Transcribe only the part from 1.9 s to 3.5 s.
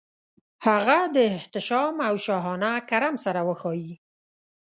او شاهانه کرم سره